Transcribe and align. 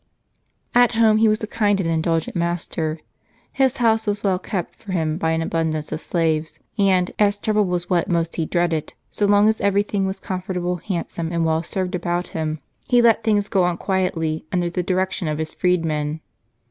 At 0.73 0.93
home 0.93 1.17
he 1.17 1.27
was 1.27 1.43
a 1.43 1.45
kind 1.45 1.79
and 1.79 1.87
indulgent 1.87 2.35
master. 2.35 2.99
His 3.51 3.77
house 3.77 4.07
w^as 4.07 4.23
well 4.23 4.39
kept 4.39 4.73
for 4.75 4.93
him 4.93 5.19
by 5.19 5.29
an 5.29 5.43
abundance 5.43 5.91
of 5.91 6.01
slaves; 6.01 6.59
and, 6.79 7.11
as 7.19 7.37
trouble 7.37 7.65
was 7.65 7.87
what 7.87 8.09
most 8.09 8.35
he 8.37 8.47
dreaded, 8.47 8.95
so 9.11 9.27
long 9.27 9.47
as 9.47 9.61
every 9.61 9.83
thing 9.83 10.07
was 10.07 10.19
comfortable, 10.19 10.77
handsome, 10.77 11.31
and 11.31 11.45
well 11.45 11.61
served 11.61 11.93
about 11.93 12.29
him, 12.29 12.59
he 12.87 12.99
let 12.99 13.23
things 13.23 13.47
go 13.47 13.63
on 13.63 13.77
quietly, 13.77 14.43
under 14.51 14.71
the 14.71 14.81
direction 14.81 15.27
of 15.27 15.37
his 15.37 15.53
freedmen. 15.53 16.21